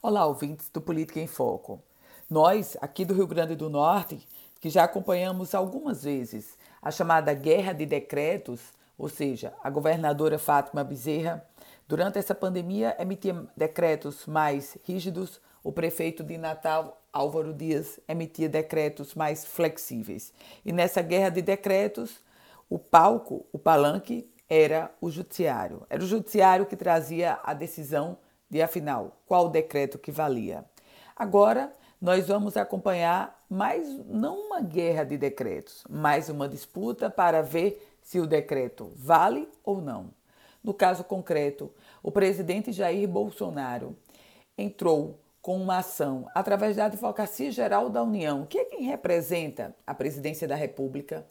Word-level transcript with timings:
Olá, 0.00 0.24
ouvintes 0.26 0.70
do 0.70 0.80
Política 0.80 1.18
em 1.18 1.26
Foco. 1.26 1.82
Nós, 2.30 2.76
aqui 2.80 3.04
do 3.04 3.14
Rio 3.14 3.26
Grande 3.26 3.56
do 3.56 3.68
Norte, 3.68 4.24
que 4.60 4.70
já 4.70 4.84
acompanhamos 4.84 5.56
algumas 5.56 6.04
vezes 6.04 6.56
a 6.80 6.92
chamada 6.92 7.34
Guerra 7.34 7.72
de 7.72 7.84
Decretos, 7.84 8.60
ou 8.96 9.08
seja, 9.08 9.52
a 9.60 9.68
governadora 9.68 10.38
Fátima 10.38 10.84
Bezerra, 10.84 11.44
durante 11.88 12.16
essa 12.16 12.32
pandemia 12.32 12.96
emitia 12.96 13.44
decretos 13.56 14.24
mais 14.24 14.78
rígidos, 14.84 15.40
o 15.64 15.72
prefeito 15.72 16.22
de 16.22 16.38
Natal, 16.38 17.02
Álvaro 17.12 17.52
Dias, 17.52 17.98
emitia 18.06 18.48
decretos 18.48 19.16
mais 19.16 19.44
flexíveis. 19.44 20.32
E 20.64 20.70
nessa 20.70 21.02
guerra 21.02 21.30
de 21.30 21.42
decretos, 21.42 22.20
o 22.70 22.78
palco, 22.78 23.44
o 23.52 23.58
palanque, 23.58 24.30
era 24.48 24.92
o 25.00 25.10
judiciário. 25.10 25.84
Era 25.90 26.04
o 26.04 26.06
judiciário 26.06 26.66
que 26.66 26.76
trazia 26.76 27.40
a 27.42 27.52
decisão 27.52 28.16
de 28.50 28.62
afinal 28.62 29.16
qual 29.26 29.46
o 29.46 29.50
decreto 29.50 29.98
que 29.98 30.10
valia. 30.10 30.64
Agora 31.14 31.72
nós 32.00 32.28
vamos 32.28 32.56
acompanhar 32.56 33.44
mais 33.50 33.88
não 34.06 34.38
uma 34.46 34.60
guerra 34.60 35.04
de 35.04 35.16
decretos, 35.16 35.84
mas 35.88 36.28
uma 36.28 36.48
disputa 36.48 37.10
para 37.10 37.42
ver 37.42 37.84
se 38.02 38.20
o 38.20 38.26
decreto 38.26 38.92
vale 38.96 39.48
ou 39.64 39.80
não. 39.80 40.10
No 40.62 40.72
caso 40.72 41.04
concreto, 41.04 41.72
o 42.02 42.10
presidente 42.10 42.72
Jair 42.72 43.08
Bolsonaro 43.08 43.96
entrou 44.56 45.18
com 45.40 45.56
uma 45.56 45.78
ação 45.78 46.28
através 46.34 46.76
da 46.76 46.86
Advocacia 46.86 47.50
Geral 47.50 47.88
da 47.88 48.02
União, 48.02 48.44
que 48.44 48.58
é 48.58 48.64
quem 48.64 48.82
representa 48.82 49.74
a 49.86 49.94
presidência 49.94 50.46
da 50.46 50.54
República. 50.54 51.26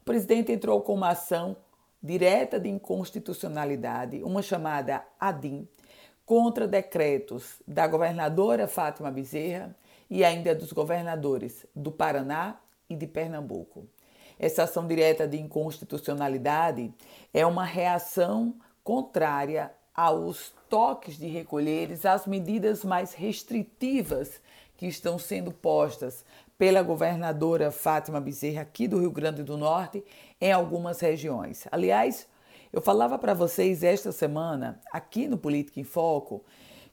O 0.00 0.04
presidente 0.04 0.52
entrou 0.52 0.80
com 0.82 0.94
uma 0.94 1.10
ação 1.10 1.56
direta 2.02 2.58
de 2.58 2.68
inconstitucionalidade, 2.68 4.22
uma 4.22 4.42
chamada 4.42 5.04
ADIM, 5.18 5.66
contra 6.24 6.66
decretos 6.66 7.60
da 7.66 7.86
governadora 7.86 8.68
Fátima 8.68 9.10
Bezerra 9.10 9.74
e 10.08 10.24
ainda 10.24 10.54
dos 10.54 10.72
governadores 10.72 11.66
do 11.74 11.90
Paraná 11.90 12.58
e 12.88 12.94
de 12.94 13.06
Pernambuco. 13.06 13.86
Essa 14.38 14.64
ação 14.64 14.86
direta 14.86 15.26
de 15.26 15.38
inconstitucionalidade 15.38 16.92
é 17.32 17.46
uma 17.46 17.64
reação 17.64 18.54
contrária 18.82 19.72
aos 19.94 20.52
toques 20.68 21.18
de 21.18 21.26
recolheres, 21.26 22.06
às 22.06 22.26
medidas 22.26 22.84
mais 22.84 23.12
restritivas 23.12 24.40
que 24.76 24.86
estão 24.86 25.18
sendo 25.18 25.52
postas 25.52 26.24
pela 26.58 26.82
governadora 26.82 27.70
Fátima 27.70 28.20
Bezerra 28.20 28.62
aqui 28.62 28.88
do 28.88 29.00
Rio 29.00 29.10
Grande 29.10 29.42
do 29.42 29.56
Norte 29.56 30.04
em 30.40 30.52
algumas 30.52 31.00
regiões. 31.00 31.66
Aliás, 31.70 32.26
eu 32.72 32.80
falava 32.80 33.18
para 33.18 33.34
vocês 33.34 33.82
esta 33.82 34.10
semana, 34.10 34.80
aqui 34.90 35.28
no 35.28 35.36
Política 35.36 35.78
em 35.78 35.84
Foco, 35.84 36.42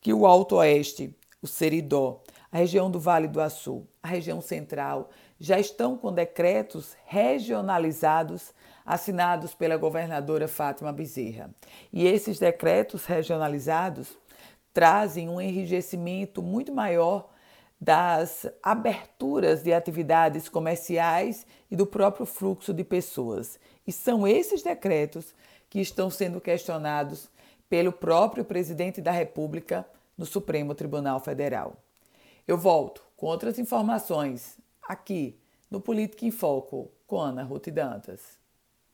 que 0.00 0.12
o 0.12 0.26
Alto 0.26 0.56
Oeste, 0.56 1.14
o 1.42 1.46
Seridó, 1.46 2.22
a 2.50 2.56
região 2.56 2.90
do 2.90 2.98
Vale 2.98 3.28
do 3.28 3.40
Açu, 3.40 3.86
a 4.02 4.08
região 4.08 4.40
central, 4.40 5.10
já 5.38 5.58
estão 5.60 5.96
com 5.96 6.12
decretos 6.12 6.96
regionalizados 7.04 8.54
assinados 8.86 9.52
pela 9.52 9.76
governadora 9.76 10.48
Fátima 10.48 10.92
Bezerra. 10.92 11.54
E 11.92 12.06
esses 12.06 12.38
decretos 12.38 13.04
regionalizados 13.04 14.16
trazem 14.72 15.28
um 15.28 15.40
enrijecimento 15.40 16.42
muito 16.42 16.72
maior 16.72 17.28
das 17.80 18.46
aberturas 18.62 19.62
de 19.62 19.72
atividades 19.72 20.48
comerciais 20.48 21.46
e 21.70 21.76
do 21.76 21.86
próprio 21.86 22.24
fluxo 22.24 22.72
de 22.72 22.82
pessoas. 22.82 23.58
E 23.86 23.92
são 23.92 24.26
esses 24.26 24.62
decretos 24.62 25.34
que 25.68 25.80
estão 25.80 26.08
sendo 26.10 26.40
questionados 26.40 27.28
pelo 27.68 27.92
próprio 27.92 28.44
presidente 28.44 29.00
da 29.00 29.10
República 29.10 29.86
no 30.16 30.24
Supremo 30.24 30.74
Tribunal 30.74 31.20
Federal. 31.20 31.76
Eu 32.46 32.56
volto 32.56 33.02
com 33.16 33.26
outras 33.26 33.58
informações 33.58 34.56
aqui 34.82 35.38
no 35.70 35.80
Política 35.80 36.24
em 36.24 36.30
Foco 36.30 36.90
com 37.06 37.20
Ana 37.20 37.42
Ruth 37.42 37.68
Dantas. 37.68 38.38